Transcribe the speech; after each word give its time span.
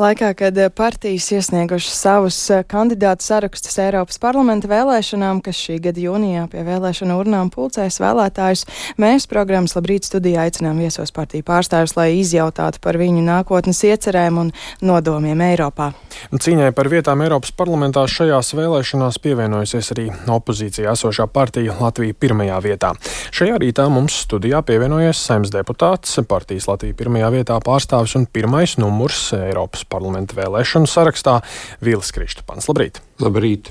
Laikā, 0.00 0.30
kad 0.34 0.56
partijas 0.72 1.26
iesniegušas 1.28 1.96
savus 2.00 2.36
eh, 2.48 2.62
kandidātu 2.64 3.20
sarakstus 3.20 3.74
Eiropas 3.82 4.16
parlamenta 4.22 4.70
vēlēšanām, 4.70 5.42
kas 5.44 5.58
šī 5.60 5.74
gada 5.84 6.00
jūnijā 6.00 6.46
pie 6.48 6.62
vēlēšanu 6.64 7.18
urnām 7.20 7.50
pulcēs 7.52 7.98
vēlētājus, 8.00 8.62
mēs 8.96 9.28
programmas 9.28 9.76
Labrīt 9.76 10.08
studijā 10.08 10.46
aicinām 10.46 10.80
viesos 10.80 11.12
partiju 11.12 11.44
pārstāvjus, 11.50 11.92
lai 11.98 12.06
izjautātu 12.16 12.80
par 12.80 12.96
viņu 12.96 13.26
nākotnes 13.26 13.82
iecerēm 13.90 14.38
un 14.40 14.54
nodomiem 14.80 15.42
Eiropā. 15.50 15.90
Cīņai 16.32 16.70
par 16.72 16.88
vietām 16.88 17.20
Eiropas 17.26 17.52
parlamentā 17.52 18.06
šajās 18.08 18.54
vēlēšanās 18.56 19.20
pievienojusies 19.20 19.92
arī 19.98 20.08
opozīcijā 20.32 20.96
esošā 20.96 21.28
partija 21.28 21.76
Latvija 21.76 22.16
pirmajā 22.16 22.62
vietā. 22.64 22.94
Šajā 23.36 23.60
rītā 23.60 23.90
mums 23.92 24.16
studijā 24.24 24.64
pievienojies 24.64 25.20
saimnes 25.28 25.52
deputāts, 25.52 26.16
partijas 26.24 26.72
Latvija 26.72 26.96
pirmajā 27.04 27.30
vietā 27.36 27.60
pārstāvis 27.68 28.16
un 28.16 28.24
pirmais 28.32 28.78
numurs 28.80 29.26
Eiropas 29.36 29.84
parlamenta 29.90 30.38
vēlēšanu 30.38 30.88
sarakstā 30.90 31.40
Vīlis 31.84 32.12
Kristupans. 32.14 32.68
Labrīt! 32.70 33.00
Labrīt! 33.20 33.68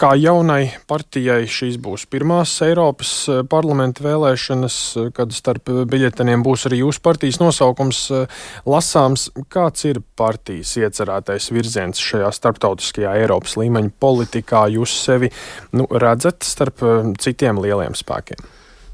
Kā 0.00 0.12
jaunai 0.18 0.72
partijai 0.90 1.44
šīs 1.50 1.78
būs 1.82 2.06
pirmās 2.10 2.54
Eiropas 2.66 3.12
eh, 3.30 3.42
parlamenta 3.48 4.02
vēlēšanas, 4.06 4.78
eh, 4.98 5.10
kad 5.14 5.34
starp 5.36 5.70
biļeteniem 5.92 6.42
būs 6.42 6.66
arī 6.70 6.82
jūsu 6.82 7.02
partijas 7.04 7.38
nosaukums 7.42 8.00
eh, 8.10 8.40
lasāms. 8.66 9.28
Kāds 9.52 9.86
ir 9.88 10.02
partijas 10.18 10.74
iecerētais 10.80 11.50
virziens 11.54 12.02
šajā 12.02 12.32
starptautiskajā 12.34 13.14
Eiropas 13.22 13.54
līmeņa 13.60 13.94
politikā? 14.02 14.64
Jūs 14.74 14.96
sevi 15.04 15.30
nu, 15.76 15.86
redzat 15.90 16.42
starp 16.46 16.82
citiem 17.22 17.62
lieliem 17.62 17.94
spēkiem? 17.98 18.42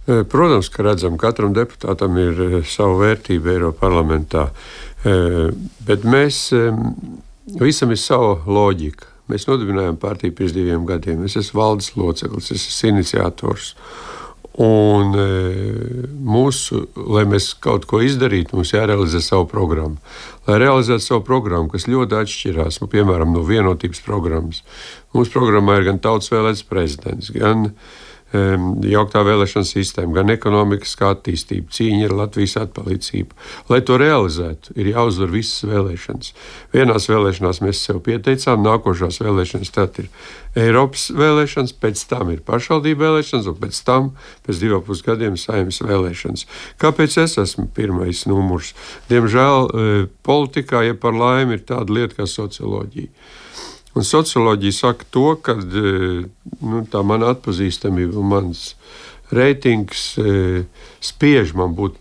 Protams, 0.08 0.70
ka 0.72 0.84
redzam, 0.86 1.18
katram 1.20 1.52
deputātam 1.52 2.14
ir 2.16 2.62
sava 2.64 2.94
vērtība 3.02 3.52
Eiropas 3.52 3.80
parlamentā. 3.82 4.46
Bet 5.04 6.04
mēs 6.08 6.48
visam 7.60 7.94
ir 7.94 8.00
sava 8.00 8.36
loģika. 8.46 9.14
Mēs 9.28 9.44
nodibinājām 9.48 9.98
partiju 10.00 10.34
pirms 10.34 10.54
diviem 10.56 10.86
gadiem. 10.88 11.24
Es 11.28 11.36
esmu 11.36 11.60
valdes 11.60 11.92
loceklis, 11.98 12.48
es 12.54 12.64
esmu 12.70 12.94
iniciators. 12.94 13.74
Un 14.58 15.12
mūsu, 16.26 16.80
lai 16.96 17.22
mēs 17.30 17.52
kaut 17.62 17.84
ko 17.86 18.00
izdarītu, 18.02 18.56
mums 18.56 18.72
jārealizē 18.74 19.20
savu 19.22 19.46
programmu. 19.52 20.00
Lai 20.48 20.56
realizētu 20.64 21.04
savu 21.04 21.22
programmu, 21.28 21.70
kas 21.70 21.86
ļoti 21.86 22.18
atšķirās 22.18 22.80
nu, 22.82 22.88
piemēram, 22.90 23.36
no 23.36 23.44
vienotības 23.46 24.02
programmas, 24.02 24.64
mūsu 25.14 25.30
programmā 25.36 25.78
ir 25.78 25.86
gan 25.92 26.02
tautas 26.02 26.32
vēlēts 26.32 26.64
prezidents, 26.66 27.30
gan 27.36 27.68
uh, 27.68 27.98
jauktā 28.32 29.22
vēlēšana 29.24 29.64
sistēma, 29.64 30.12
gan 30.18 30.32
ekonomikas 30.34 30.92
attīstība, 31.08 31.72
cīņa 31.72 32.08
ar 32.10 32.14
Latvijas 32.18 32.58
atpalīdzību. 32.60 33.38
Lai 33.70 33.80
to 33.80 33.96
realizētu, 34.00 34.74
ir 34.76 34.90
jāuzvar 34.92 35.32
visas 35.32 35.64
vēlēšanas. 35.68 36.34
Vienās 36.74 37.08
vēlēšanās 37.08 37.62
mēs 37.64 37.80
sev 37.88 38.02
pieteicām, 38.04 38.60
nākošās 38.66 39.22
vēlēšanas 39.24 39.72
tad 39.72 40.02
ir 40.02 40.10
Eiropas 40.58 41.08
vēlēšanas, 41.16 41.74
pēc 41.80 42.04
tam 42.10 42.34
ir 42.34 42.44
pašvaldību 42.44 43.04
vēlēšanas, 43.06 43.48
un 43.48 43.58
pēc 43.62 43.80
tam, 43.88 44.12
pēc 44.44 44.60
diviem 44.60 44.84
pusgadiem, 44.84 45.40
saimnes 45.40 45.80
vēlēšanas. 45.84 46.46
Kāpēc 46.82 47.18
es 47.24 47.38
esmu 47.40 47.68
pirmais 47.76 48.26
numurs? 48.28 48.74
Diemžēl 49.08 49.72
politikā, 50.26 50.84
ja 50.88 50.98
par 50.98 51.16
laimi, 51.16 51.56
ir 51.56 51.68
tāda 51.68 51.94
lieta 51.96 52.20
kā 52.20 52.28
socioloģija. 52.28 53.08
Un 53.98 54.06
socioloģija 54.06 54.76
saka 54.76 55.06
to, 55.10 55.32
ka 55.42 55.56
e, 55.58 55.94
nu, 56.62 56.82
tā 56.86 57.02
mana 57.02 57.32
atpazīstamība 57.34 58.20
un 58.20 58.28
mans 58.30 58.60
reitings 59.34 60.12
e, 60.22 60.66
spiež 61.02 61.56
man 61.58 61.74
būt 61.74 61.96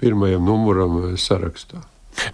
pirmajam 0.00 0.46
numuram 0.48 0.96
e, 1.02 1.10
sarakstā. 1.20 1.82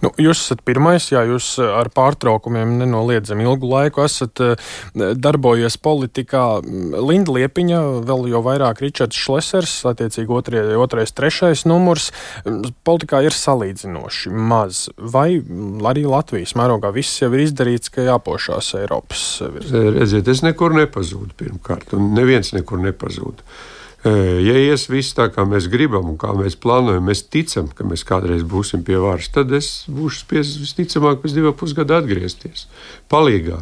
Nu, 0.03 0.11
jūs 0.21 0.43
esat 0.45 0.63
pirmais, 0.67 1.07
jā, 1.11 1.23
jūs 1.29 1.53
eh, 1.61 1.67
ar 1.67 1.89
pārtraukumiem 1.93 2.77
nenoliedzami 2.81 3.45
ilgu 3.47 3.69
laiku 3.71 4.05
esat 4.05 4.41
eh, 4.43 4.71
darbojies 4.95 5.77
politikā. 5.81 6.45
Linda 7.01 7.35
Liepiņa, 7.35 7.81
vēl 8.07 8.29
jau 8.33 8.43
vairāk 8.45 8.83
Ričards 8.83 9.17
Šlesers, 9.17 9.75
attiecīgi 9.91 10.35
otrie, 10.35 10.63
otrais, 10.79 11.13
trešais 11.15 11.65
numurs. 11.69 12.11
Politikā 12.87 13.23
ir 13.25 13.35
salīdzinoši 13.35 14.33
maz. 14.33 14.87
Vai 14.97 15.41
arī 15.91 16.05
Latvijas 16.09 16.55
mērogā 16.59 16.93
viss 16.95 17.21
jau 17.21 17.31
ir 17.35 17.45
izdarīts, 17.45 17.91
ka 17.93 18.07
jāpošās 18.07 18.73
Eiropas 18.81 19.25
virzienā? 19.43 19.97
Redziet, 19.99 20.31
es 20.31 20.43
nekur 20.45 20.75
nepazūdu 20.77 21.35
pirmkārt, 21.39 21.93
un 21.97 22.11
neviens 22.17 22.53
nekur 22.55 22.81
nepazūd. 22.83 23.45
Ja 24.01 24.55
ies 24.57 24.87
viss 24.89 25.13
tā, 25.13 25.27
kā 25.29 25.43
mēs 25.45 25.67
gribam 25.69 26.07
un 26.09 26.15
kā 26.17 26.31
mēs 26.33 26.55
plānojam, 26.57 27.05
mēs 27.05 27.21
ticam, 27.29 27.67
ka 27.69 27.85
mēs 27.85 28.01
kādreiz 28.07 28.41
būsim 28.41 28.81
pie 28.87 28.97
varas, 28.97 29.29
tad 29.29 29.53
es 29.53 29.83
būšu 29.93 30.23
spiests 30.23 30.57
visticamāk 30.63 31.21
pēc 31.21 31.35
diviem 31.37 31.53
pusgadiem 31.57 32.01
atgriezties. 32.01 32.65
Palīgā 33.13 33.59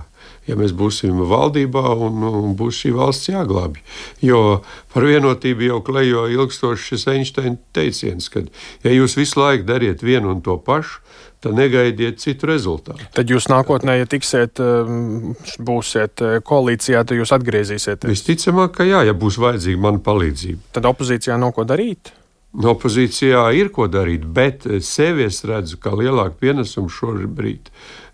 ja 0.49 0.57
mēs 0.59 0.73
būsim 0.75 1.21
valdībā 1.29 1.83
un, 2.07 2.23
un 2.25 2.55
būs 2.57 2.83
šī 2.83 2.93
valsts 2.97 3.29
jāglābj. 3.31 3.83
Jo 4.25 4.61
par 4.93 5.05
vienotību 5.05 5.67
jau 5.69 5.79
klejo 5.85 6.25
ilgstoši 6.33 6.93
šis 6.93 7.07
Einsteina 7.13 7.57
teiciens, 7.75 8.29
ka, 8.33 8.43
ja 8.85 8.93
jūs 8.95 9.17
visu 9.19 9.41
laiku 9.41 9.67
dariet 9.69 10.03
vienu 10.05 10.33
un 10.33 10.41
to 10.45 10.57
pašu, 10.65 11.03
tad 11.39 11.55
negaidiet 11.55 12.19
citu 12.19 12.49
rezultātu. 12.49 13.05
Tad 13.15 13.31
jūs 13.31 13.47
nākotnē, 13.51 13.95
ja 14.01 14.07
tiksiet, 14.09 14.59
um, 14.59 15.35
būsiet 15.63 16.23
uh, 16.25 16.37
koalīcijā, 16.43 17.05
tad 17.07 17.15
jūs 17.15 17.31
atgriezīsieties. 17.37 18.11
Visticamāk, 18.11 18.73
ka 18.75 18.87
jā, 18.87 19.05
ja 19.07 19.15
būs 19.15 19.39
vajadzīga 19.39 19.83
mana 19.85 20.03
palīdzība. 20.03 20.73
Tad 20.75 20.89
opozīcijā 20.91 21.39
nav 21.39 21.55
ko 21.55 21.63
darīt. 21.69 22.11
No 22.59 22.73
opozīcijā 22.73 23.45
ir 23.55 23.69
ko 23.71 23.85
darīt, 23.91 24.25
bet 24.25 24.65
sevi 24.83 25.27
es 25.29 25.43
redzu 25.45 25.77
kā 25.79 25.93
lielāku 25.95 26.41
pienesumu 26.41 26.89
šobrīd 26.91 27.69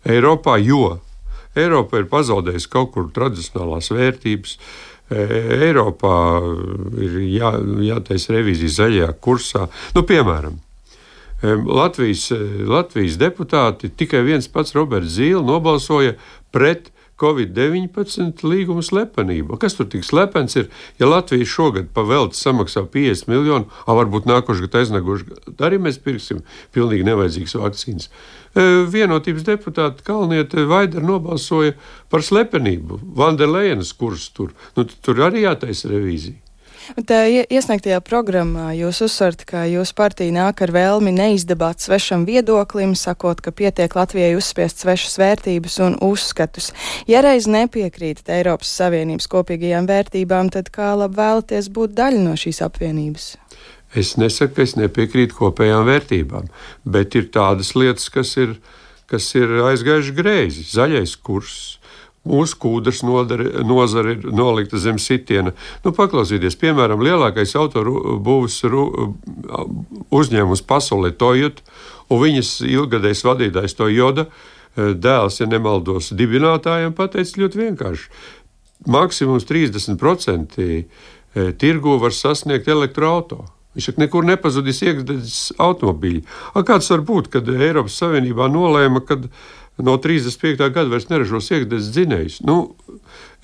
Eiropā, 0.05 0.59
jo 0.61 0.99
Eiropa 1.55 2.01
ir 2.01 2.09
pazaudējusi 2.11 2.71
kaut 2.71 2.93
kur 2.95 3.09
tradicionālās 3.15 3.91
vērtības. 3.93 4.57
E, 5.05 5.25
Eiropā 5.67 6.15
ir 7.05 7.19
jā, 7.35 7.51
jātaisa 7.91 8.35
revīzija 8.35 8.77
zaļajā 8.79 9.11
kursā. 9.23 9.67
Nu, 9.95 10.05
piemēram, 10.07 10.57
e, 10.57 11.53
Latvijas, 11.53 12.27
e, 12.33 12.41
Latvijas 12.69 13.19
deputāti 13.21 13.91
tikai 13.93 14.23
viens 14.25 14.49
pats 14.51 14.75
Roberts 14.77 15.15
Zīle 15.19 15.43
nobalsoja 15.45 16.17
pret 16.55 16.91
Covid-19 17.21 18.43
līguma 18.43 18.83
slepenība. 18.83 19.55
Kas 19.61 19.77
tur 19.77 19.87
tik 19.91 20.03
slepens 20.03 20.57
ir? 20.59 20.67
Ja 20.99 21.07
Latvija 21.07 21.47
šogad 21.47 21.89
pavelti 21.95 22.39
samaksā 22.39 22.85
50 22.91 23.31
miljonu, 23.31 23.69
a 23.87 23.95
varbūt 23.95 24.27
aiznagošais 24.27 25.29
gads 25.31 25.63
arī 25.63 25.79
mēs 25.81 25.99
pirksim 26.03 26.43
pilnīgi 26.75 27.07
nevajadzīgas 27.07 27.57
vakcīnas. 27.61 28.09
E, 28.55 28.67
vienotības 28.91 29.47
deputāti 29.47 30.03
Kalniete 30.07 30.67
Vaidara 30.67 31.05
nobalsoja 31.05 31.77
par 32.11 32.23
slepenību. 32.23 32.99
Vanderlēnas 33.15 33.95
kurs 33.95 34.29
tur. 34.35 34.51
Nu, 34.75 34.83
tur 34.85 35.23
arī 35.27 35.47
jātaisa 35.47 35.91
revīzija. 35.91 36.44
Tā 36.85 37.23
iesniegtajā 37.25 37.97
programmā 38.05 38.67
jūs 38.77 38.99
uzsverat, 39.07 39.41
ka 39.49 39.63
jūsu 39.65 39.95
partija 39.97 40.33
nāk 40.35 40.61
ar 40.61 40.73
vēlmi 40.75 41.13
neizdabāt 41.15 41.81
svešam 41.81 42.27
viedoklim, 42.27 42.93
sakot, 42.99 43.41
ka 43.41 43.49
pietiek 43.49 43.95
Latvijai 43.97 44.35
uzspiest 44.37 44.83
svešas 44.83 45.17
vērtības 45.17 45.79
un 45.87 45.97
uzskatus. 46.05 46.69
Ja 47.09 47.23
reiz 47.25 47.49
nepiekrītat 47.49 48.29
Eiropas 48.37 48.69
Savienības 48.77 49.29
kopīgajām 49.33 49.89
vērtībām, 49.89 50.51
tad 50.53 50.69
kā 50.75 50.93
labi 50.99 51.17
vēlaties 51.17 51.71
būt 51.73 51.97
daļa 51.97 52.21
no 52.27 52.35
šīs 52.37 52.61
apvienības? 52.67 53.31
Es 53.97 54.13
nesaku, 54.21 54.59
ka 54.59 54.65
es 54.67 54.75
nepiekrītu 54.77 55.39
kopējām 55.39 55.87
vērtībām, 55.89 56.51
bet 56.85 57.17
ir 57.17 57.31
tādas 57.33 57.73
lietas, 57.73 58.11
kas 58.13 58.35
ir, 58.37 58.59
kas 59.09 59.31
ir 59.39 59.57
aizgājuši 59.71 60.15
greizi. 60.17 60.67
Zaļais 60.69 61.15
kurs, 61.17 61.79
Mūsu 62.25 62.57
kūdras 62.61 63.03
nozare 63.05 64.15
ir 64.15 64.27
nolikta 64.33 64.79
zem 64.81 64.97
sitiena. 65.01 65.53
Nu, 65.83 65.93
paklausieties, 65.93 66.57
piemēram, 66.61 67.03
lielākais 67.05 67.53
autobūvs 67.59 68.59
uzņēmums 70.09 70.65
pasaulē 70.65 71.13
Toyota, 71.19 71.65
un 72.09 72.23
viņas 72.23 72.55
ilgadējs 72.65 73.25
vadītājs 73.27 73.77
Toyota 73.77 74.25
eh, 74.25 74.93
dēls, 74.97 75.41
ja 75.41 75.49
nemaldos, 75.49 76.13
dibinātājiem 76.17 76.95
pateica 76.97 77.43
ļoti 77.43 77.61
vienkārši. 77.61 78.09
Maksimums 78.91 79.45
30% 79.49 80.63
eh, 80.65 80.87
tirgu 81.61 81.99
var 82.01 82.15
sasniegt 82.15 82.69
elektroautorātu. 82.71 83.51
Viņš 83.75 83.89
saka, 83.89 83.99
nekur 84.05 84.23
nepazudīs 84.23 84.77
iekšzemes 84.85 85.39
automobīļi. 85.59 86.21
A, 86.55 86.63
kāds 86.63 86.87
var 86.93 87.01
būt, 87.03 87.27
kad 87.33 87.49
Eiropas 87.51 87.97
Savienībā 87.99 88.47
nolēma, 88.47 89.01
ka 89.03 89.17
no 89.77 89.97
35. 90.01 90.69
gada 90.71 90.89
vairs 90.91 91.09
neražos 91.09 91.49
iekšzemes 91.51 91.89
dzinējus? 91.95 92.37
Nu, 92.47 92.57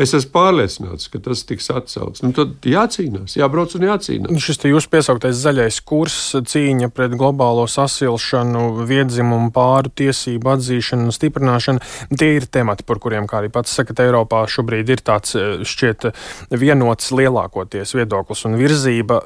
es 0.01 0.13
esmu 0.15 0.31
pārliecināts, 0.35 1.09
ka 1.11 1.19
tas 1.23 1.43
tiks 1.47 1.67
atcelts. 1.73 2.23
Nu, 2.23 2.31
tad 2.35 2.67
jācīnās, 2.67 3.35
jābrauc 3.39 3.75
un 3.77 3.87
jācīnās. 3.89 4.45
Šis 4.45 4.61
jūsu 4.69 4.91
piesauktais 4.93 5.41
zaļais 5.41 5.81
kurs, 5.87 6.19
cīņa 6.51 6.91
pret 6.95 7.17
globālo 7.19 7.67
sasilšanu, 7.71 8.85
viedzimumu 8.89 9.51
pāru 9.55 9.91
tiesību 10.01 10.55
atzīšanu 10.55 11.09
un 11.09 11.15
stiprināšanu, 11.15 11.83
tie 12.15 12.33
ir 12.37 12.47
temati, 12.51 12.87
par 12.87 13.01
kuriem, 13.03 13.27
kā 13.29 13.41
arī 13.41 13.51
pats 13.53 13.75
sakat, 13.75 14.03
Eiropā 14.05 14.45
šobrīd 14.49 14.95
ir 14.95 15.03
tāds 15.05 15.35
šķiet 15.35 16.11
vienots 16.55 17.11
lielākoties 17.15 17.95
viedoklis 17.97 18.47
un 18.47 18.59
virzība 18.59 19.21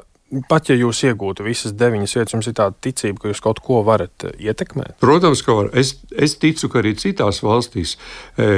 pat 0.50 0.70
ja 0.70 0.74
jūs 0.74 1.04
iegūtu 1.06 1.44
visas 1.46 1.74
deviņas 1.78 2.14
vietas, 2.18 2.34
jums 2.34 2.48
ir 2.50 2.56
tāda 2.58 2.74
ticība, 2.82 3.20
ka 3.22 3.30
jūs 3.30 3.42
kaut 3.44 3.60
ko 3.64 3.80
varat 3.86 4.26
eh, 4.26 4.34
ietekmēt? 4.48 4.96
Protams, 5.02 5.42
ka 5.46 5.54
var. 5.54 5.70
Es, 5.78 5.94
es 6.10 6.34
ticu, 6.42 6.70
ka 6.72 6.80
arī 6.82 6.96
citās 6.98 7.42
valstīs 7.46 7.94
e, 8.34 8.48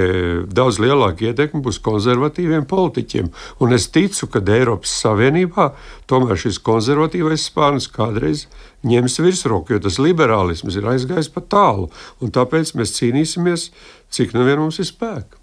daudz 0.48 0.80
lielāka 0.82 1.28
ietekme 1.28 1.60
būs 1.64 1.80
konservatīviem 1.84 2.64
politiķiem. 2.70 3.28
Un 3.64 3.76
es 3.76 3.88
ticu, 3.92 4.30
ka 4.32 4.42
Eiropas 4.58 4.94
Savienībā 5.02 5.70
tomēr 6.10 6.40
šis 6.40 6.60
konservatīvais 6.64 7.48
spārns 7.50 7.90
kādreiz 7.92 8.46
ņems 8.88 9.18
virsroku, 9.20 9.76
jo 9.76 9.82
tas 9.84 9.98
liberālisms 10.00 10.78
ir 10.78 10.88
aizgājis 10.88 11.32
pa 11.34 11.44
tālu. 11.44 11.90
Tāpēc 12.22 12.76
mēs 12.78 12.96
cīnīsimies, 12.96 13.68
cik 14.14 14.32
nu 14.36 14.46
vien 14.48 14.62
mums 14.62 14.80
ir 14.80 14.88
spēka. 14.88 15.38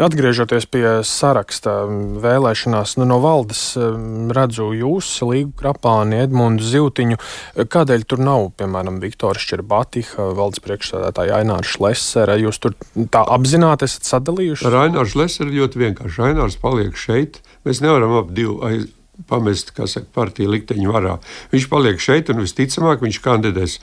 Atgriežoties 0.00 0.66
pie 0.70 0.84
saraksta 1.06 1.84
vēlēšanās, 2.22 2.96
nu, 3.00 3.06
no 3.08 3.18
valdes 3.22 3.62
redzu 4.36 4.70
jūs, 4.76 5.08
Līgu 5.26 5.52
Krapāni, 5.60 6.20
Edmundu 6.24 6.64
Ziltiņu. 6.66 7.18
Kādēļ 7.72 8.06
tur 8.08 8.22
nav, 8.22 8.50
piemēram, 8.60 9.00
Viktora 9.02 9.40
Šķerbatiha, 9.42 10.30
valdes 10.38 10.62
priekšsēdētāja 10.64 11.40
Ainārs 11.42 11.74
Šlesera? 11.76 12.38
Jūs 12.40 12.60
tur 12.62 12.76
tā 13.12 13.24
apzināti 13.36 13.88
esat 13.88 14.08
sadalījuši? 14.08 14.68
Ar 14.70 14.80
Aināru 14.86 15.12
Šleseru 15.12 15.54
ļoti 15.54 15.84
vienkārši. 15.84 16.22
Ainārs 16.30 16.60
paliek 16.62 16.96
šeit. 17.00 17.42
Mēs 17.66 17.82
nevaram 17.84 18.16
ap 18.20 18.32
divu 18.36 18.60
aiz, 18.66 18.88
pamest, 19.30 19.72
saka, 19.74 20.06
partiju 20.14 20.52
likteņu 20.52 20.92
varā. 20.92 21.16
Viņš 21.52 21.68
paliek 21.72 22.02
šeit 22.02 22.30
un 22.32 22.42
visticamāk 22.44 23.02
viņš 23.04 23.20
kandidēs 23.24 23.78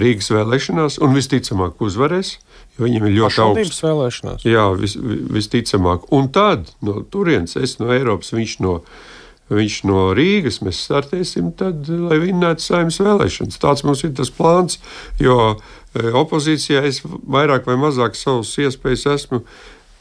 Rīgas 0.00 0.30
vēlēšanās 0.32 0.98
un 1.04 1.16
visticamāk 1.16 1.82
uzvarēs. 1.84 2.36
Viņam 2.78 3.08
ir 3.08 3.16
ļoti 3.16 3.42
augsts 3.42 3.82
vēlēšanās. 3.82 4.44
Jā, 4.46 4.68
vis, 4.78 4.94
visticamāk. 5.34 6.06
Un 6.14 6.28
tad 6.34 6.70
no 6.84 7.00
turienes, 7.10 7.56
es 7.58 7.76
no 7.80 7.90
Eiropas, 7.94 8.30
viņš 8.36 8.58
no, 8.62 8.76
viņš 9.50 9.78
no 9.90 10.04
Rīgas, 10.16 10.60
mēs 10.62 10.84
startēsim, 10.86 11.50
tad, 11.58 11.90
lai 11.90 12.20
vinnētu 12.22 12.64
saimnes 12.64 13.00
vēlēšanas. 13.02 13.58
Tāds 13.62 13.82
mums 13.86 14.04
ir 14.06 14.14
tas 14.18 14.30
plāns, 14.34 14.78
jo 15.18 15.40
e, 15.50 16.06
opozīcijā 16.22 16.84
es 16.86 17.02
vairāk 17.02 17.66
vai 17.66 17.78
mazāk 17.80 18.14
savus 18.18 18.54
iespējas 18.62 19.08
esmu 19.16 19.42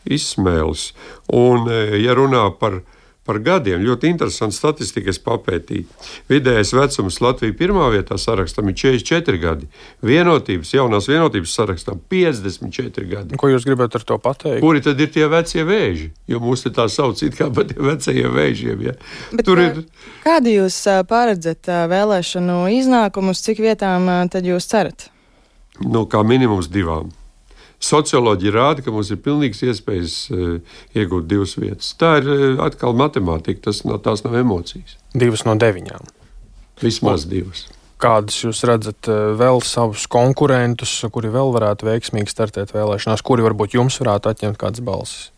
izsmēlis. 0.05 0.91
Un, 1.33 1.65
e, 1.71 2.03
ja 2.03 2.13
runā 2.17 2.45
par 2.61 2.83
par 3.27 3.39
gadiem. 3.43 3.83
Ļoti 3.83 4.09
interesanti 4.09 4.55
statistika, 4.57 5.11
es 5.11 5.19
papētīju. 5.23 5.85
Vidējais 6.31 6.73
vecums 6.77 7.19
Latvijā 7.23 7.55
pirmā 7.59 7.89
vietā 7.93 8.17
sarakstam 8.21 8.71
ir 8.71 8.77
44 8.79 9.41
gadi. 9.41 9.69
Vienotības, 10.05 10.71
jaunās 10.77 11.09
vienotības 11.11 11.55
sarakstam 11.59 11.99
54 12.11 13.07
gadi. 13.11 13.39
Ko 13.39 13.51
jūs 13.51 13.67
gribat 13.67 13.99
ar 13.99 14.07
to 14.07 14.17
pateikt? 14.23 14.61
Kuri 14.63 14.83
tad 14.85 15.03
ir 15.03 15.11
tie 15.13 15.27
vecie 15.31 15.67
vēži? 15.67 16.09
Jo 16.31 16.41
mūs 16.43 16.65
te 16.65 16.73
tā 16.73 16.87
sauc 16.91 17.21
it 17.25 17.37
kā 17.37 17.49
par 17.53 17.67
tiem 17.69 17.83
vecajiem 17.91 18.33
vēžiem. 18.39 18.87
Ja? 18.87 18.95
Bet, 19.33 19.45
Tur 19.47 19.61
ir. 19.63 19.83
Kādi 20.25 20.57
jūs 20.57 20.79
pāredzat 21.09 21.69
vēlēšanu 21.91 22.63
iznākumus, 22.79 23.43
cik 23.45 23.61
vietām 23.63 24.09
tad 24.33 24.47
jūs 24.47 24.71
cerat? 24.71 25.09
Nu, 25.83 26.07
kā 26.09 26.23
minimums 26.25 26.71
divām. 26.73 27.11
Socioloģija 27.77 28.53
rāda, 28.55 28.81
ka 28.81 28.91
mums 28.93 29.11
ir 29.13 29.19
pilnīgs 29.21 29.61
iespējas 29.61 30.15
uh, 30.33 30.77
iegūt 30.97 31.27
divas 31.29 31.53
vietas. 31.59 31.91
Tā 31.99 32.15
ir 32.23 32.29
uh, 32.33 32.45
atkal 32.65 32.97
matemātika, 32.97 33.67
tas 33.69 33.83
no 33.85 33.99
tās 34.01 34.25
nav 34.25 34.39
emocijas. 34.39 34.97
Divas 35.13 35.45
no 35.45 35.53
deviņām. 35.61 36.09
Vismaz 36.81 37.27
Un, 37.27 37.33
divas. 37.35 37.67
Kādus 38.01 38.41
jūs 38.41 38.63
redzat 38.65 39.09
uh, 39.13 39.31
vēl 39.37 39.61
savus 39.65 40.07
konkurentus, 40.09 40.97
kuri 41.13 41.29
vēl 41.33 41.53
varētu 41.53 41.89
veiksmīgi 41.91 42.33
startēt 42.33 42.73
vēlēšanās, 42.73 43.25
kuri 43.25 43.45
varbūt 43.45 43.77
jums 43.77 44.01
varētu 44.01 44.33
atņemt 44.33 44.61
kādas 44.61 44.81
balsis? 44.85 45.31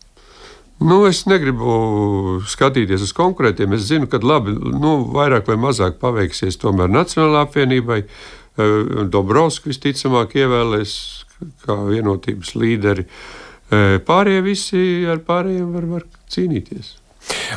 Nu, 0.80 1.02
es 1.04 1.26
negribu 1.28 2.40
skatīties 2.48 3.04
uz 3.04 3.12
konkurentiem. 3.12 3.76
Es 3.76 3.84
zinu, 3.90 4.08
ka 4.08 4.16
labi, 4.24 4.56
nu, 4.56 5.02
vairāk 5.12 5.50
vai 5.52 5.60
mazāk 5.60 6.00
paveiksies 6.00 6.56
tomēr 6.62 6.88
Nacionālajā 6.88 7.48
apvienībai. 7.50 8.04
Dobrovskis 9.12 9.76
visticamāk 9.76 10.32
ievēlēs 10.40 10.94
kā 11.66 11.76
vienotības 11.88 12.54
līderi. 12.58 13.06
Pārējie 13.70 14.40
visi 14.42 14.80
ar 15.10 15.22
pārējiem 15.26 15.70
var, 15.76 15.86
var 15.98 16.08
cīnīties. 16.32 16.96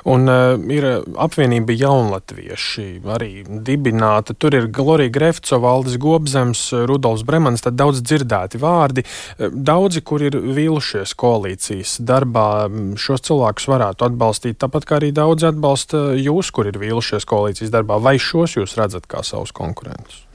Un 0.09 0.27
uh, 0.27 0.57
ir 0.73 0.85
apvienība 1.21 1.75
jaunatvieši 1.77 2.85
arī 3.13 3.29
dibināta. 3.65 4.35
Tur 4.35 4.57
ir 4.57 4.67
Glorija 4.73 5.13
Grefco, 5.13 5.59
Valdis 5.63 5.97
Gobzems, 6.01 6.65
Rudolfs 6.89 7.23
Bremans, 7.27 7.63
tad 7.63 7.77
daudz 7.79 8.03
dzirdēti 8.03 8.59
vārdi. 8.61 9.05
Daudzi, 9.39 10.03
kur 10.05 10.25
ir 10.25 10.37
vīlušies 10.37 11.15
koalīcijas 11.19 11.95
darbā, 12.03 12.67
šos 12.99 13.25
cilvēkus 13.29 13.69
varētu 13.71 14.09
atbalstīt. 14.09 14.59
Tāpat 14.63 14.89
kā 14.89 14.99
arī 14.99 15.13
daudzi 15.15 15.49
atbalsta 15.53 16.05
jūs, 16.19 16.51
kur 16.53 16.69
ir 16.69 16.81
vīlušies 16.81 17.27
koalīcijas 17.29 17.73
darbā. 17.73 18.01
Vai 18.03 18.17
šos 18.21 18.59
jūs 18.59 18.77
redzat 18.79 19.07
kā 19.09 19.23
savus 19.25 19.55
konkurentus? 19.55 20.25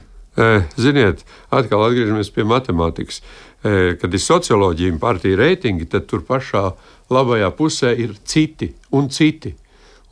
Ziniet, 0.79 1.23
atkal 1.51 1.83
atgriežamies 1.87 2.31
pie 2.33 2.45
matemātikas. 2.47 3.21
Kad 3.61 4.13
ir 4.15 4.21
socioloģija 4.23 4.93
un 4.93 4.99
partija 5.01 5.39
reitingi, 5.39 5.89
tad 5.91 6.05
tur 6.07 6.23
pašā 6.27 6.69
labajā 7.11 7.49
pusē 7.57 7.91
ir 7.99 8.15
citi 8.23 8.71
un 8.95 9.09
citi. 9.11 9.51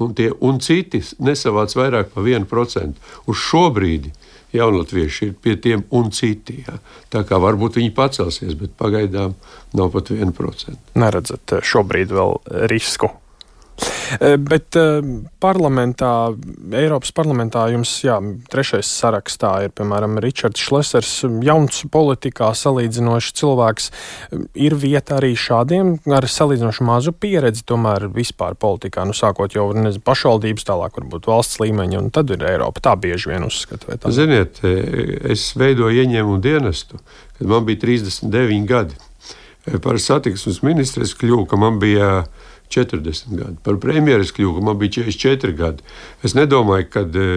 Un 0.03 0.11
tie 0.13 0.29
un 0.45 0.59
citi 0.61 0.99
nesavāc 1.25 1.73
vairāk 1.73 2.11
par 2.13 2.27
1%. 2.27 2.99
Uz 3.25 3.37
šo 3.41 3.63
brīdi 3.73 4.11
jaunatvieši 4.53 5.29
ir 5.29 5.37
pie 5.41 5.55
tiem 5.61 5.85
un 5.95 6.11
citi. 6.13 6.59
Ja. 6.67 6.77
Tā 7.13 7.23
kā 7.27 7.39
varbūt 7.41 7.79
viņi 7.79 7.93
pacelsies, 7.97 8.53
bet 8.59 8.75
pagaidām 8.77 9.33
nav 9.77 9.93
pat 9.95 10.11
1%. 10.13 10.77
Neredzat 10.99 11.57
šobrīd 11.65 12.13
vēl 12.13 12.37
risku 12.73 13.09
bet 14.49 14.75
eh, 14.79 15.01
parlamentā, 15.43 16.11
Eiropas 16.77 17.11
parlamentā 17.15 17.67
jums, 17.73 17.91
jā, 18.05 18.17
trešais 18.51 18.89
sarakstā 19.01 19.51
ir, 19.65 19.73
piemēram, 19.77 20.17
Ričards 20.23 20.61
Šlesers, 20.63 21.13
jauns 21.45 21.83
politikā 21.93 22.49
salīdzinoši 22.57 23.33
cilvēks. 23.41 23.89
Ir 24.57 24.77
vieta 24.79 25.17
arī 25.19 25.33
šādiem 25.37 25.97
ar 26.17 26.27
salīdzinoši 26.31 26.87
mazu 26.87 27.13
pieredzi, 27.13 27.65
tomēr 27.67 28.07
vispār 28.13 28.57
politikā, 28.59 29.05
nu 29.07 29.15
sākot 29.17 29.55
jau 29.57 29.69
nezinu, 29.75 30.03
pašvaldības, 30.07 30.67
tālāk 30.67 31.01
varbūt 31.01 31.29
valsts 31.29 31.61
līmeņa, 31.63 32.01
un 32.01 32.11
tad 32.15 32.33
ir 32.33 32.47
Eiropa. 32.47 32.83
Tā 32.89 32.95
bieži 32.99 33.33
vien 33.33 33.47
uzskata. 33.47 33.99
Ziniet, 34.13 34.63
eh, 34.63 35.33
es 35.33 35.51
veidoju 35.57 36.03
ieņēmumu 36.03 36.41
dienestu, 36.41 37.01
kad 37.37 37.47
man 37.47 37.67
bija 37.67 37.83
39 37.85 38.65
gadi. 38.67 38.97
Par 39.83 39.97
satiksmes 39.99 40.61
ministru 40.63 41.03
es 41.03 41.11
kļuvu, 41.17 41.43
ka 41.51 41.57
man 41.59 41.79
bija 41.81 42.25
40 42.73 43.35
gadi. 43.37 43.55
Par 43.63 43.79
premjeras 43.81 44.33
kļuvu 44.35 44.63
man 44.65 44.77
bija 44.79 45.01
44 45.01 45.55
gadi. 45.57 45.85
Es 46.25 46.35
nedomāju, 46.37 46.87
ka 46.93 47.03
e, 47.07 47.27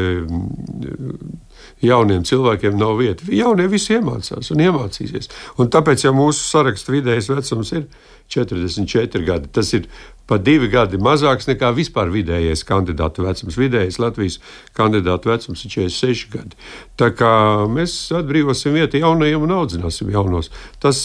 jauniem 1.86 2.24
cilvēkiem 2.26 2.78
nav 2.80 2.96
vieta. 3.00 3.26
Jaunie 3.32 3.68
visi 3.70 3.94
iemācās 3.96 4.50
un 4.54 4.62
iemācīsies. 4.66 5.30
Un 5.60 5.70
tāpēc, 5.72 6.06
ja 6.06 6.14
mūsu 6.16 6.42
saraksta 6.44 6.94
vidējais 6.94 7.30
vecums 7.30 7.74
ir 7.76 7.86
44 8.30 9.26
gadi, 9.26 9.50
tas 9.54 9.72
ir 9.76 9.86
pa 10.30 10.38
divi 10.38 10.68
gadi 10.70 10.98
mazāks 11.02 11.48
nekā 11.48 11.72
vispār 11.74 12.10
vidējais 12.14 12.62
kandidātu 12.68 13.24
vecums. 13.26 13.58
Vidējais 13.58 13.98
Latvijas 14.02 14.38
kandidātu 14.78 15.32
vecums 15.32 15.64
ir 15.66 15.74
46 15.74 16.30
gadi. 16.34 16.58
Tā 17.00 17.10
kā 17.18 17.32
mēs 17.70 17.96
atbrīvosim 18.14 18.76
vietu 18.78 19.02
jaunajiem 19.02 19.46
un 19.46 19.56
audzināsim 19.58 20.12
jaunos. 20.14 20.52
Tas 20.82 21.02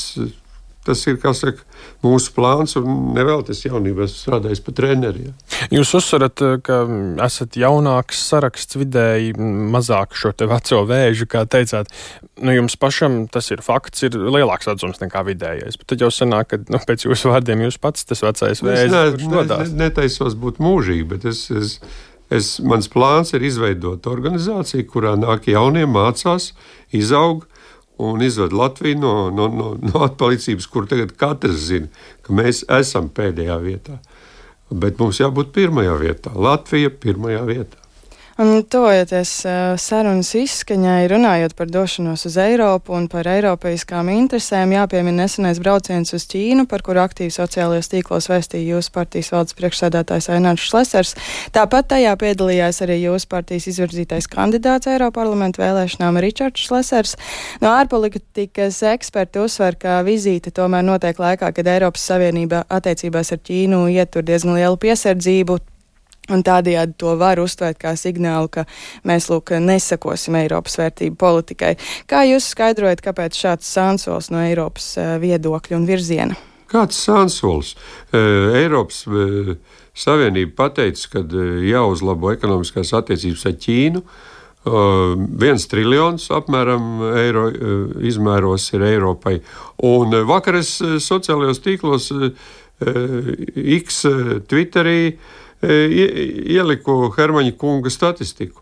Tas 0.86 1.02
ir 1.10 1.18
saka, 1.34 1.64
mūsu 2.06 2.30
plāns, 2.36 2.76
un 2.78 3.16
nevēl 3.16 3.42
tas 3.48 3.64
jaunībā 3.66 4.06
strādājis 4.10 4.62
par 4.66 4.76
treneri. 4.78 5.28
Ja. 5.30 5.34
Jūs 5.80 5.96
uzsverat, 5.98 6.44
ka 6.66 6.78
esat 7.26 7.58
jaunāks 7.58 8.22
saraksts 8.30 8.78
vidēji, 8.78 9.34
mazāk 9.74 10.14
šo 10.18 10.36
veco 10.46 10.84
vēžu, 10.90 11.26
kā 11.32 11.46
teicāt. 11.50 11.90
Nu, 12.38 12.54
jums 12.54 12.78
pašam 12.78 13.24
tas 13.32 13.50
ir 13.54 13.64
fakts, 13.66 14.06
ir 14.06 14.18
lielāks 14.18 14.70
vecums 14.70 15.02
nekā 15.02 15.26
vidējais. 15.32 15.80
Bet 15.82 15.90
tad 15.94 16.06
jau 16.06 16.12
sanāk, 16.14 16.52
ka 16.54 16.62
nu, 16.70 16.82
pēc 16.86 17.08
jūsu 17.08 17.34
vārdiem 17.34 17.66
jūs 17.66 17.80
pats 17.82 18.06
tas 18.06 18.22
vecais 18.26 18.62
vēžs. 18.62 18.86
Es 18.86 19.26
ne, 19.26 19.46
ne, 19.50 19.70
netaisos 19.86 20.38
būt 20.38 20.62
mūžīgi, 20.64 21.08
bet 21.16 21.32
es. 21.32 21.48
es 21.54 21.80
Es, 22.34 22.56
mans 22.58 22.88
plāns 22.90 23.36
ir 23.38 23.44
izveidot 23.46 24.08
organizāciju, 24.10 24.88
kurā 24.90 25.12
nāk 25.14 25.46
jaunie, 25.46 25.84
mācās, 25.86 26.56
izaug, 26.90 27.44
un 27.98 28.22
izved 28.26 28.54
Latviju 28.54 29.00
no, 29.00 29.14
no, 29.32 29.48
no, 29.48 29.72
no 29.80 30.04
atpalicības, 30.08 30.68
kur 30.72 30.88
tagad 30.90 31.16
katrs 31.20 31.68
zina, 31.70 31.88
ka 32.26 32.36
mēs 32.36 32.64
esam 32.80 33.10
pēdējā 33.14 33.58
vietā. 33.64 34.00
Bet 34.74 35.00
mums 35.00 35.22
jābūt 35.22 35.54
pirmajā 35.56 35.96
vietā. 36.02 36.34
Latvija 36.34 36.90
pirmajā 36.90 37.44
vietā. 37.48 37.85
Un 38.36 38.66
tojoties 38.68 39.30
uh, 39.48 39.78
sarunas 39.80 40.34
izskaņai, 40.36 41.06
runājot 41.08 41.54
par 41.56 41.70
došanos 41.72 42.26
uz 42.28 42.34
Eiropu 42.44 42.92
un 42.92 43.06
par 43.08 43.30
eiropeiskām 43.32 44.10
interesēm, 44.12 44.74
jāpiemina 44.76 45.22
nesenais 45.24 45.62
brauciens 45.64 46.12
uz 46.12 46.26
Ķīnu, 46.28 46.66
par 46.68 46.82
kuru 46.84 47.00
aktīvi 47.00 47.32
sociālajos 47.32 47.88
tīklos 47.94 48.26
vēstīja 48.28 48.74
jūsu 48.74 48.92
partijas 48.92 49.30
valdes 49.32 49.56
priekšsēdētājs 49.56 50.28
Ainārs 50.36 50.66
Šlesers. 50.68 51.16
Tāpat 51.56 51.88
tajā 51.94 52.12
piedalījās 52.20 52.82
arī 52.84 52.98
jūsu 53.06 53.30
partijas 53.32 53.70
izvirzītais 53.72 54.28
kandidāts 54.28 54.92
Eiroparlamentu 54.92 55.64
vēlēšanām 55.64 56.20
Ričards 56.26 56.66
Šlesers. 56.68 57.16
No 57.64 57.72
ārpolitikas 57.78 58.82
eksperti 58.90 59.46
uzsver, 59.46 59.80
ka 59.80 60.02
vizīte 60.04 60.52
tomēr 60.52 60.84
notiek 60.84 61.24
laikā, 61.24 61.54
kad 61.56 61.72
Eiropas 61.72 62.04
Savienība 62.12 62.66
attiecībās 62.68 63.32
ar 63.32 63.40
Ķīnu 63.48 63.86
ietur 63.96 64.28
diezgan 64.28 64.60
lielu 64.60 64.82
piesardzību 64.84 65.58
Un 66.34 66.42
tādējādi 66.46 66.98
to 66.98 67.14
var 67.22 67.38
uztvērt 67.44 67.78
kā 67.84 67.94
signālu, 68.00 68.50
ka 68.50 68.66
mēs 69.06 69.30
lūk, 69.30 69.54
nesakosim 69.62 70.40
Eiropas 70.40 70.80
vērtību 70.82 71.20
politikai. 71.22 71.76
Kā 72.10 72.24
jūs 72.26 72.50
skaidrojat, 72.56 73.04
kāpēc 73.06 73.38
šāds 73.38 73.70
sānsols 73.70 74.32
no 74.34 74.42
Eiropas 74.42 74.96
uh, 74.98 75.16
viedokļa 75.22 75.78
un 75.78 75.88
virziena? 75.90 76.38
Kāds 76.72 76.98
sānsols? 77.06 77.76
Uh, 78.10 78.56
Eiropas 78.58 79.04
uh, 79.06 79.54
Savienība 79.96 80.66
pateica, 80.66 81.08
ka 81.14 81.22
jāuzlabo 81.64 82.34
ekonomiskās 82.36 82.92
attiecības 82.98 83.46
ar 83.48 83.54
Ķīnu. 83.64 84.02
Viens 85.40 85.68
triljons 85.70 86.24
apmēram 86.34 87.04
eiro 87.22 87.44
izmēros 88.02 88.66
ir 88.74 88.82
Eiropai. 88.88 89.36
Un 89.86 90.16
vakar 90.26 90.58
es 90.58 90.72
sociālajos 91.06 91.62
tīklos 91.62 92.10
X 92.86 94.04
Twitterī 94.50 95.00
ieliku 95.66 97.10
Hermaņa 97.16 97.56
kunga 97.58 97.90
statistiku. 97.94 98.62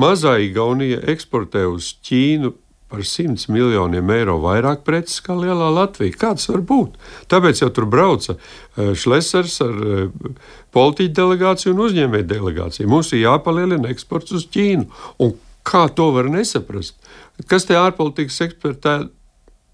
Mazā 0.00 0.38
Igaunija 0.40 1.02
eksportē 1.12 1.66
uz 1.68 1.92
Ķīnu 2.06 2.54
par 2.90 3.04
100 3.06 3.46
miljoniem 3.52 4.08
eiro 4.10 4.38
vairāk 4.42 4.82
preces 4.86 5.20
kā 5.22 5.36
lielā 5.38 5.68
Latvija. 5.70 6.16
Kāds 6.18 6.48
var 6.50 6.64
būt? 6.66 6.96
Tāpēc 7.30 7.60
jau 7.62 7.68
tur 7.74 7.86
brauca 7.90 8.34
Šlesers 8.74 9.60
ar 9.62 9.76
politiķu 10.74 11.14
delegāciju 11.20 11.74
un 11.76 11.84
uzņēmēju 11.86 12.28
delegāciju. 12.32 12.90
Mums 12.90 13.12
ir 13.14 13.24
jāpalielina 13.28 13.92
eksports 13.92 14.34
uz 14.34 14.48
Ķīnu. 14.50 14.88
Un 15.22 15.36
kā 15.66 15.84
to 15.94 16.08
var 16.16 16.30
nesaprast? 16.32 16.96
Kas 17.46 17.68
te 17.68 17.78
ārpolitikas 17.78 18.40
ekspertē 18.48 18.96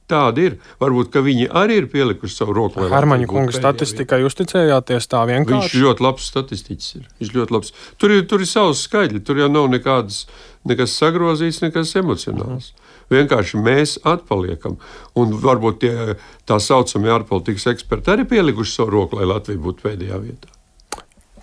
Tāda 0.07 0.43
ir. 0.43 0.57
Varbūt 0.79 1.17
viņi 1.27 1.49
arī 1.51 1.81
ir 1.81 1.89
pielikuši 1.91 2.37
savu 2.39 2.55
roku. 2.55 2.85
Hermaņa 2.93 3.27
kunga 3.31 3.55
statistikai 3.55 4.21
uzticējāties 4.27 5.11
tā 5.11 5.25
vienkārši. 5.27 5.73
Viņš 5.75 5.83
ļoti 5.83 6.07
labs 6.07 6.29
statistiķis 6.31 6.97
ir. 7.01 7.09
Viņš 7.21 7.33
ļoti 7.35 7.57
labs. 7.57 7.73
Tur 7.99 8.15
ir, 8.15 8.23
tur 8.31 8.45
ir 8.45 8.51
savs 8.51 8.85
skaidrs, 8.87 9.25
tur 9.27 9.43
jau 9.43 9.51
nav 9.51 9.67
nekādas, 9.73 10.25
nekas 10.69 10.95
sagrozīts, 10.95 11.63
nekas 11.65 11.97
emocionāls. 11.99 12.71
Mm. 12.71 12.83
Vienkārši 13.17 13.63
mēs 13.63 13.97
atpaliekam. 14.07 14.79
Un 15.19 15.35
varbūt 15.43 15.83
tie 15.83 15.95
tā 16.47 16.59
saucamie 16.63 17.11
ārpolitikas 17.15 17.71
eksperti 17.75 18.15
arī 18.15 18.27
pielikuši 18.31 18.79
savu 18.79 18.95
roku, 19.01 19.19
lai 19.19 19.31
Latvija 19.31 19.63
būtu 19.63 19.87
pēdējā 19.87 20.23
vietā. 20.23 20.56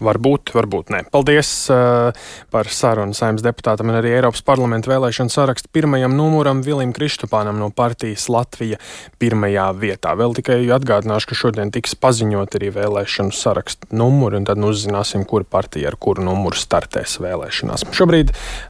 Varbūt, 0.02 0.50
varbūt 0.56 0.90
nē. 0.90 1.00
Paldies 1.14 1.50
uh, 1.70 2.10
par 2.54 2.70
sarunu 2.74 3.14
saimnes 3.14 3.44
deputātam 3.46 3.92
un 3.92 4.00
arī 4.00 4.16
Eiropas 4.16 4.42
parlamenta 4.46 4.90
vēlēšanu 4.90 5.30
sarakstu 5.30 5.70
pirmajam 5.76 6.16
numuram 6.18 6.64
Vilim 6.66 6.96
Kristupānam 6.96 7.60
no 7.62 7.70
partijas 7.70 8.26
Latvija 8.34 8.80
pirmajā 9.22 9.68
vietā. 9.78 10.16
Vēl 10.18 10.34
tikai 10.40 10.58
atgādināšu, 10.74 11.30
ka 11.30 11.38
šodien 11.38 11.74
tiks 11.76 11.94
paziņot 12.02 12.58
arī 12.58 12.72
vēlēšanu 12.74 13.36
sarakstu 13.38 13.92
numuri, 13.94 14.42
un 14.42 14.50
tad 14.50 14.62
nu 14.62 14.72
uzzināsim, 14.74 15.28
kura 15.30 15.46
partija 15.46 15.92
ar 15.92 16.00
kuru 16.02 16.26
numuru 16.26 16.58
startēs 16.58 17.20
vēlēšanās. 17.22 17.86
Šobrīd 17.94 18.34